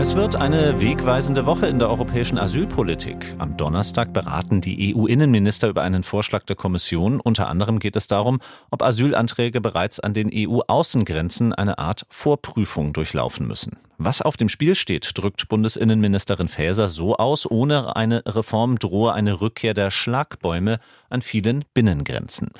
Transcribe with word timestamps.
Es 0.00 0.14
wird 0.14 0.34
eine 0.34 0.80
wegweisende 0.80 1.44
Woche 1.44 1.66
in 1.66 1.78
der 1.78 1.90
europäischen 1.90 2.38
Asylpolitik. 2.38 3.34
Am 3.36 3.58
Donnerstag 3.58 4.14
beraten 4.14 4.62
die 4.62 4.96
EU-Innenminister 4.96 5.68
über 5.68 5.82
einen 5.82 6.04
Vorschlag 6.04 6.44
der 6.44 6.56
Kommission. 6.56 7.20
Unter 7.20 7.48
anderem 7.48 7.78
geht 7.78 7.96
es 7.96 8.06
darum, 8.06 8.40
ob 8.70 8.80
Asylanträge 8.80 9.60
bereits 9.60 10.00
an 10.00 10.14
den 10.14 10.30
EU-Außengrenzen 10.32 11.52
eine 11.52 11.76
Art 11.76 12.06
Vorprüfung 12.08 12.94
durchlaufen 12.94 13.46
müssen. 13.46 13.76
Was 13.98 14.22
auf 14.22 14.38
dem 14.38 14.48
Spiel 14.48 14.74
steht, 14.74 15.10
drückt 15.18 15.48
Bundesinnenministerin 15.48 16.48
Faeser 16.48 16.88
so 16.88 17.16
aus, 17.16 17.48
ohne 17.50 17.94
eine 17.94 18.22
Reform 18.24 18.78
drohe 18.78 19.12
eine 19.12 19.42
Rückkehr 19.42 19.74
der 19.74 19.90
Schlagbäume 19.90 20.80
an 21.10 21.20
vielen 21.20 21.66
Binnengrenzen. 21.74 22.52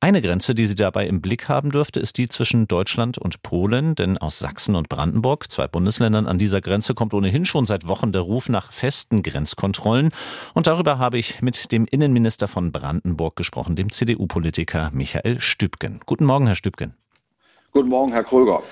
Eine 0.00 0.22
Grenze, 0.22 0.54
die 0.54 0.66
sie 0.66 0.76
dabei 0.76 1.08
im 1.08 1.20
Blick 1.20 1.48
haben 1.48 1.72
dürfte, 1.72 1.98
ist 1.98 2.18
die 2.18 2.28
zwischen 2.28 2.68
Deutschland 2.68 3.18
und 3.18 3.42
Polen, 3.42 3.96
denn 3.96 4.16
aus 4.16 4.38
Sachsen 4.38 4.76
und 4.76 4.88
Brandenburg, 4.88 5.50
zwei 5.50 5.66
Bundesländern 5.66 6.28
an 6.28 6.38
dieser 6.38 6.60
Grenze, 6.60 6.94
kommt 6.94 7.14
ohnehin 7.14 7.44
schon 7.44 7.66
seit 7.66 7.88
Wochen 7.88 8.12
der 8.12 8.22
Ruf 8.22 8.48
nach 8.48 8.70
festen 8.70 9.24
Grenzkontrollen. 9.24 10.12
Und 10.54 10.68
darüber 10.68 11.00
habe 11.00 11.18
ich 11.18 11.42
mit 11.42 11.72
dem 11.72 11.84
Innenminister 11.84 12.46
von 12.46 12.70
Brandenburg 12.70 13.34
gesprochen, 13.34 13.74
dem 13.74 13.90
CDU-Politiker 13.90 14.90
Michael 14.92 15.40
Stübgen. 15.40 15.98
Guten 16.06 16.26
Morgen, 16.26 16.46
Herr 16.46 16.54
Stübgen. 16.54 16.94
Guten 17.72 17.88
Morgen, 17.88 18.12
Herr 18.12 18.22
Kröger. 18.22 18.62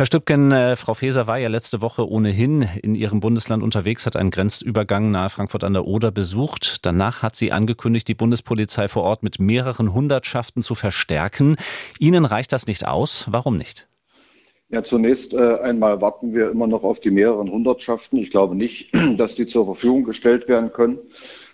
Herr 0.00 0.06
Stübken, 0.06 0.50
äh, 0.50 0.76
Frau 0.76 0.94
Feser 0.94 1.26
war 1.26 1.36
ja 1.36 1.50
letzte 1.50 1.82
Woche 1.82 2.08
ohnehin 2.08 2.66
in 2.82 2.94
ihrem 2.94 3.20
Bundesland 3.20 3.62
unterwegs, 3.62 4.06
hat 4.06 4.16
einen 4.16 4.30
Grenzübergang 4.30 5.10
nahe 5.10 5.28
Frankfurt 5.28 5.62
an 5.62 5.74
der 5.74 5.84
Oder 5.84 6.10
besucht. 6.10 6.86
Danach 6.86 7.20
hat 7.20 7.36
sie 7.36 7.52
angekündigt, 7.52 8.08
die 8.08 8.14
Bundespolizei 8.14 8.88
vor 8.88 9.02
Ort 9.02 9.22
mit 9.22 9.40
mehreren 9.40 9.92
Hundertschaften 9.92 10.62
zu 10.62 10.74
verstärken. 10.74 11.56
Ihnen 11.98 12.24
reicht 12.24 12.52
das 12.52 12.66
nicht 12.66 12.88
aus. 12.88 13.26
Warum 13.28 13.58
nicht? 13.58 13.88
Ja, 14.70 14.82
zunächst 14.82 15.34
äh, 15.34 15.58
einmal 15.58 16.00
warten 16.00 16.32
wir 16.32 16.50
immer 16.50 16.66
noch 16.66 16.82
auf 16.82 17.00
die 17.00 17.10
mehreren 17.10 17.50
Hundertschaften. 17.50 18.18
Ich 18.20 18.30
glaube 18.30 18.56
nicht, 18.56 18.90
dass 19.18 19.34
die 19.34 19.44
zur 19.44 19.66
Verfügung 19.66 20.04
gestellt 20.04 20.48
werden 20.48 20.72
können. 20.72 20.98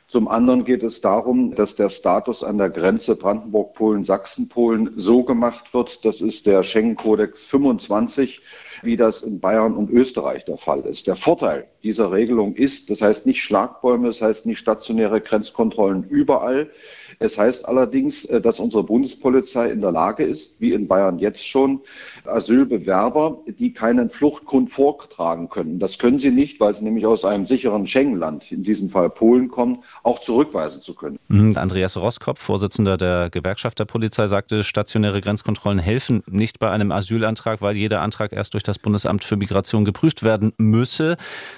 Zum 0.08 0.28
anderen 0.28 0.64
geht 0.64 0.84
es 0.84 1.00
darum, 1.00 1.56
dass 1.56 1.74
der 1.74 1.90
Status 1.90 2.44
an 2.44 2.58
der 2.58 2.70
Grenze 2.70 3.16
Brandenburg-Polen, 3.16 4.04
Sachsen-Polen 4.04 4.92
so 4.96 5.24
gemacht 5.24 5.74
wird, 5.74 6.04
das 6.04 6.20
ist 6.20 6.46
der 6.46 6.62
Schengen-Kodex 6.62 7.42
25, 7.42 8.40
wie 8.82 8.96
das 8.96 9.24
in 9.24 9.40
Bayern 9.40 9.74
und 9.74 9.90
Österreich 9.90 10.44
der 10.44 10.58
Fall 10.58 10.82
ist. 10.82 11.08
Der 11.08 11.16
Vorteil 11.16 11.66
dieser 11.82 12.12
Regelung 12.12 12.54
ist, 12.54 12.88
das 12.88 13.02
heißt 13.02 13.26
nicht 13.26 13.42
Schlagbäume, 13.42 14.06
das 14.06 14.22
heißt 14.22 14.46
nicht 14.46 14.58
stationäre 14.58 15.20
Grenzkontrollen 15.20 16.04
überall. 16.04 16.70
Es 17.18 17.38
heißt 17.38 17.66
allerdings, 17.66 18.24
äh, 18.26 18.40
dass 18.40 18.60
unsere 18.60 18.84
Bundespolizei 18.84 19.70
in 19.70 19.80
der 19.80 19.92
Lage 19.92 20.24
ist, 20.24 20.60
wie 20.60 20.72
in 20.72 20.88
Bayern 20.88 21.18
jetzt 21.18 21.46
schon, 21.46 21.80
Asylbewerber, 22.24 23.38
die 23.58 23.72
keinen 23.72 24.10
Fluchtgrund 24.10 24.70
vortragen 24.70 25.48
können. 25.48 25.78
Das 25.78 25.98
können 25.98 26.18
sie 26.18 26.30
nicht, 26.30 26.60
weil 26.60 26.74
sie 26.74 26.84
nämlich 26.84 27.06
aus 27.06 27.24
einem 27.24 27.46
sicheren 27.46 27.86
Schengen-Land, 27.86 28.52
in 28.52 28.62
diesem 28.62 28.90
Fall 28.90 29.10
Polen, 29.10 29.48
kommen, 29.48 29.82
auch 30.02 30.20
zurückweisen 30.20 30.82
zu 30.82 30.94
können. 30.94 31.18
Mhm, 31.28 31.56
Andreas 31.56 31.96
Roskopf, 31.96 32.40
Vorsitzender 32.40 32.96
der 32.96 33.30
Gewerkschaft 33.30 33.78
der 33.78 33.84
Polizei, 33.84 34.26
sagte, 34.26 34.64
stationäre 34.64 35.20
Grenzkontrollen 35.20 35.78
helfen 35.78 36.22
nicht 36.26 36.58
bei 36.58 36.70
einem 36.70 36.92
Asylantrag, 36.92 37.62
weil 37.62 37.76
jeder 37.76 38.02
Antrag 38.02 38.32
erst 38.32 38.54
durch 38.54 38.62
das 38.62 38.78
Bundesamt 38.78 39.24
für 39.24 39.36
Migration 39.36 39.84
geprüft 39.84 40.22
werden 40.22 40.52
müsse. 40.58 41.16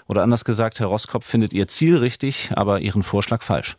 Oder 0.08 0.22
anders 0.22 0.44
gesagt, 0.44 0.80
Herr 0.80 0.88
Roskopf 0.88 1.26
findet 1.26 1.54
Ihr 1.54 1.68
Ziel 1.68 1.96
richtig, 1.96 2.50
aber 2.54 2.80
Ihren 2.80 3.02
Vorschlag 3.02 3.42
falsch. 3.42 3.76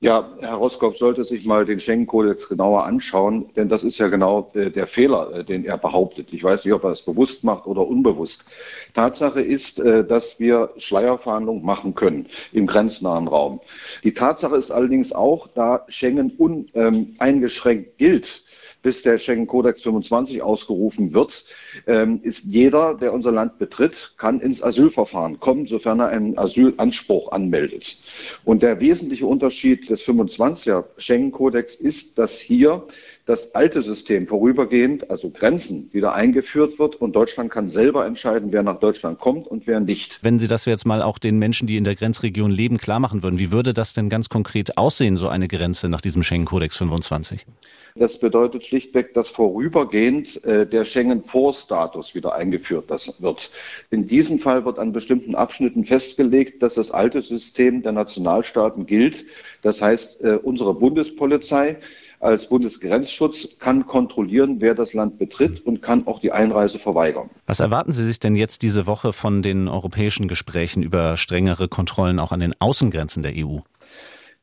Ja, 0.00 0.28
Herr 0.40 0.56
Roskopf 0.56 0.98
sollte 0.98 1.24
sich 1.24 1.46
mal 1.46 1.64
den 1.64 1.80
Schengen-Kodex 1.80 2.50
genauer 2.50 2.84
anschauen, 2.84 3.50
denn 3.56 3.70
das 3.70 3.82
ist 3.82 3.96
ja 3.96 4.08
genau 4.08 4.50
der, 4.54 4.86
Fehler, 4.86 5.32
äh, 5.32 5.42
den 5.42 5.64
er 5.64 5.78
behauptet. 5.78 6.34
Ich 6.34 6.44
weiß 6.44 6.66
nicht, 6.66 6.74
ob 6.74 6.84
er 6.84 6.90
es 6.90 7.00
bewusst 7.00 7.44
macht 7.44 7.66
oder 7.66 7.86
unbewusst. 7.86 8.44
Tatsache 8.92 9.40
ist, 9.40 9.80
äh, 9.80 10.04
dass 10.04 10.38
wir 10.38 10.68
Schleierverhandlungen 10.76 11.64
machen 11.64 11.94
können 11.94 12.26
im 12.52 12.66
grenznahen 12.66 13.26
Raum. 13.26 13.60
Die 14.04 14.12
Tatsache 14.12 14.56
ist 14.56 14.70
allerdings 14.70 15.14
auch, 15.14 15.48
da 15.48 15.86
Schengen 15.88 16.30
uneingeschränkt 16.36 17.86
ähm, 17.86 17.96
gilt, 17.96 18.44
bis 18.86 19.02
der 19.02 19.18
Schengen-Kodex 19.18 19.82
25 19.82 20.42
ausgerufen 20.42 21.12
wird, 21.12 21.44
ähm, 21.88 22.20
ist 22.22 22.44
jeder, 22.44 22.94
der 22.94 23.12
unser 23.12 23.32
Land 23.32 23.58
betritt, 23.58 24.14
kann 24.16 24.38
ins 24.38 24.62
Asylverfahren 24.62 25.40
kommen, 25.40 25.66
sofern 25.66 25.98
er 25.98 26.10
einen 26.10 26.38
Asylanspruch 26.38 27.32
anmeldet. 27.32 27.98
Und 28.44 28.62
der 28.62 28.78
wesentliche 28.78 29.26
Unterschied 29.26 29.90
des 29.90 30.06
25er 30.06 30.84
Schengen-Kodex 30.98 31.74
ist, 31.74 32.16
dass 32.16 32.38
hier 32.38 32.86
das 33.26 33.56
alte 33.56 33.82
System 33.82 34.28
vorübergehend, 34.28 35.10
also 35.10 35.30
Grenzen, 35.30 35.92
wieder 35.92 36.14
eingeführt 36.14 36.78
wird 36.78 36.94
und 36.94 37.14
Deutschland 37.14 37.50
kann 37.50 37.68
selber 37.68 38.06
entscheiden, 38.06 38.52
wer 38.52 38.62
nach 38.62 38.78
Deutschland 38.78 39.18
kommt 39.18 39.48
und 39.48 39.66
wer 39.66 39.80
nicht. 39.80 40.20
Wenn 40.22 40.38
Sie 40.38 40.46
das 40.46 40.64
jetzt 40.64 40.86
mal 40.86 41.02
auch 41.02 41.18
den 41.18 41.40
Menschen, 41.40 41.66
die 41.66 41.76
in 41.76 41.82
der 41.82 41.96
Grenzregion 41.96 42.52
leben, 42.52 42.78
klar 42.78 43.00
machen 43.00 43.24
würden, 43.24 43.40
wie 43.40 43.50
würde 43.50 43.74
das 43.74 43.94
denn 43.94 44.08
ganz 44.08 44.28
konkret 44.28 44.78
aussehen, 44.78 45.16
so 45.16 45.28
eine 45.28 45.48
Grenze 45.48 45.88
nach 45.88 46.00
diesem 46.00 46.22
Schengen-Kodex 46.22 46.76
25? 46.76 47.46
Das 47.96 48.20
bedeutet 48.20 48.64
schlichtweg, 48.64 49.12
dass 49.14 49.28
vorübergehend 49.28 50.44
äh, 50.44 50.64
der 50.64 50.84
Schengen-Vorstatus 50.84 52.14
wieder 52.14 52.34
eingeführt 52.34 52.90
wird. 53.18 53.50
In 53.90 54.06
diesem 54.06 54.38
Fall 54.38 54.64
wird 54.64 54.78
an 54.78 54.92
bestimmten 54.92 55.34
Abschnitten 55.34 55.84
festgelegt, 55.84 56.62
dass 56.62 56.74
das 56.74 56.92
alte 56.92 57.22
System 57.22 57.82
der 57.82 57.92
Nationalstaaten 57.92 58.86
gilt. 58.86 59.24
Das 59.62 59.82
heißt, 59.82 60.20
äh, 60.22 60.38
unsere 60.42 60.74
Bundespolizei 60.74 61.78
als 62.20 62.48
Bundesgrenzschutz 62.48 63.58
kann 63.58 63.86
kontrollieren, 63.86 64.56
wer 64.60 64.74
das 64.74 64.94
Land 64.94 65.18
betritt 65.18 65.64
und 65.66 65.82
kann 65.82 66.06
auch 66.06 66.20
die 66.20 66.32
Einreise 66.32 66.78
verweigern. 66.78 67.30
Was 67.46 67.60
erwarten 67.60 67.92
Sie 67.92 68.04
sich 68.04 68.20
denn 68.20 68.36
jetzt 68.36 68.62
diese 68.62 68.86
Woche 68.86 69.12
von 69.12 69.42
den 69.42 69.68
europäischen 69.68 70.28
Gesprächen 70.28 70.82
über 70.82 71.16
strengere 71.16 71.68
Kontrollen 71.68 72.18
auch 72.18 72.32
an 72.32 72.40
den 72.40 72.54
Außengrenzen 72.58 73.22
der 73.22 73.32
EU? 73.36 73.58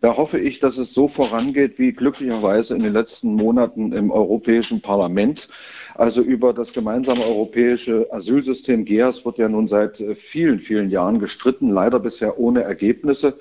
Da 0.04 0.18
hoffe 0.18 0.38
ich, 0.38 0.60
dass 0.60 0.78
es 0.78 0.94
so 0.94 1.08
vorangeht 1.08 1.80
wie 1.80 1.94
glücklicherweise 1.94 2.76
in 2.76 2.84
den 2.84 2.92
letzten 2.92 3.36
Monaten 3.36 3.94
im 3.94 4.12
Europäischen 4.12 4.82
Parlament. 4.82 5.48
Also 5.96 6.22
über 6.22 6.54
das 6.54 6.74
gemeinsame 6.74 7.26
europäische 7.26 8.08
Asylsystem 8.12 8.84
GEAS 8.84 9.24
wird 9.24 9.38
ja 9.38 9.48
nun 9.48 9.70
seit 9.70 10.04
vielen, 10.18 10.60
vielen 10.60 10.90
Jahren 10.90 11.20
gestritten, 11.20 11.70
leider 11.70 12.00
bisher 12.00 12.38
ohne 12.38 12.64
Ergebnisse. 12.64 13.40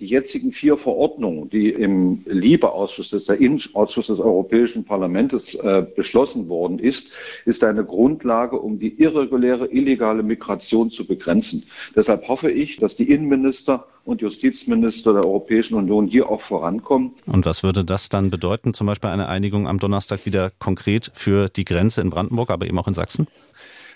Die 0.00 0.06
jetzigen 0.06 0.52
vier 0.52 0.76
Verordnungen, 0.76 1.50
die 1.50 1.70
im 1.70 2.22
LIBE-Ausschuss, 2.26 3.10
das 3.10 3.22
ist 3.22 3.28
der 3.28 3.40
Innenausschuss 3.40 4.06
des 4.08 4.18
Europäischen 4.18 4.84
Parlaments, 4.84 5.54
äh, 5.54 5.86
beschlossen 5.94 6.48
worden 6.48 6.78
ist, 6.78 7.10
ist 7.44 7.62
eine 7.64 7.84
Grundlage, 7.84 8.58
um 8.58 8.78
die 8.78 9.00
irreguläre, 9.00 9.66
illegale 9.66 10.22
Migration 10.22 10.90
zu 10.90 11.06
begrenzen. 11.06 11.64
Deshalb 11.94 12.26
hoffe 12.28 12.50
ich, 12.50 12.78
dass 12.78 12.96
die 12.96 13.10
Innenminister 13.10 13.86
und 14.04 14.20
Justizminister 14.20 15.12
der 15.12 15.24
Europäischen 15.24 15.76
Union 15.76 16.06
hier 16.06 16.28
auch 16.28 16.40
vorankommen. 16.40 17.12
Und 17.26 17.46
was 17.46 17.62
würde 17.62 17.84
das 17.84 18.08
dann 18.08 18.30
bedeuten, 18.30 18.74
zum 18.74 18.86
Beispiel 18.86 19.10
eine 19.10 19.28
Einigung 19.28 19.68
am 19.68 19.78
Donnerstag 19.78 20.26
wieder 20.26 20.50
konkret 20.58 21.12
für 21.14 21.48
die 21.48 21.64
Grenze 21.64 22.00
in 22.00 22.10
Brandenburg, 22.10 22.50
aber 22.50 22.66
eben 22.66 22.78
auch 22.78 22.88
in 22.88 22.94
Sachsen? 22.94 23.28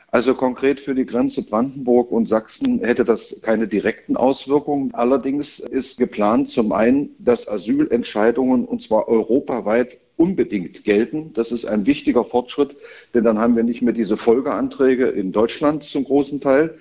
Also 0.09 0.35
konkret 0.35 0.81
für 0.81 0.95
die 0.95 1.05
Grenze 1.05 1.43
Brandenburg 1.43 2.13
und 2.13 2.29
Sachsen 2.29 2.79
hätte 2.79 3.05
das 3.05 3.41
keine 3.43 3.67
direkten 3.67 4.17
Auswirkungen. 4.17 4.95
Allerdings 4.95 5.59
ist 5.59 5.99
geplant 5.99 6.49
zum 6.49 6.73
einen, 6.73 7.15
dass 7.19 7.49
Asylentscheidungen 7.49 8.65
und 8.65 8.83
zwar 8.83 9.09
europaweit 9.09 9.99
unbedingt 10.17 10.85
gelten. 10.85 11.33
Das 11.35 11.53
ist 11.53 11.67
ein 11.67 11.87
wichtiger 11.87 12.25
Fortschritt, 12.25 12.77
denn 13.15 13.25
dann 13.25 13.39
haben 13.39 13.57
wir 13.57 13.65
nicht 13.65 13.83
mehr 13.83 13.93
diese 13.93 14.17
Folgeanträge 14.17 15.07
in 15.09 15.33
Deutschland 15.33 15.83
zum 15.83 16.05
großen 16.05 16.41
Teil. 16.41 16.79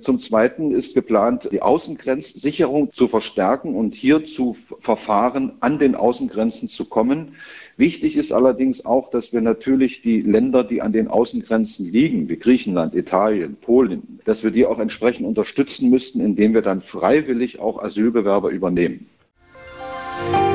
Zum 0.00 0.18
Zweiten 0.18 0.72
ist 0.72 0.94
geplant, 0.94 1.50
die 1.52 1.60
Außengrenzsicherung 1.60 2.92
zu 2.92 3.08
verstärken 3.08 3.74
und 3.74 3.94
hier 3.94 4.24
zu 4.24 4.56
Verfahren 4.80 5.52
an 5.60 5.78
den 5.78 5.94
Außengrenzen 5.94 6.68
zu 6.68 6.86
kommen. 6.86 7.36
Wichtig 7.76 8.16
ist 8.16 8.32
allerdings 8.32 8.84
auch, 8.84 9.10
dass 9.10 9.32
wir 9.32 9.40
natürlich 9.40 10.02
die 10.02 10.20
Länder, 10.20 10.62
die 10.62 10.82
an 10.82 10.92
den 10.92 11.08
Außengrenzen 11.08 11.90
liegen, 11.90 12.28
wie 12.28 12.36
Griechenland, 12.36 12.94
Italien, 12.94 13.56
Polen, 13.60 14.20
dass 14.24 14.44
wir 14.44 14.50
die 14.50 14.66
auch 14.66 14.78
entsprechend 14.78 15.26
unterstützen 15.26 15.90
müssten, 15.90 16.20
indem 16.20 16.54
wir 16.54 16.62
dann 16.62 16.80
freiwillig 16.80 17.60
auch 17.60 17.82
Asylbewerber 17.82 18.50
übernehmen. 18.50 19.06
Musik 20.30 20.51